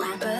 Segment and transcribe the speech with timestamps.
[0.00, 0.39] rapper.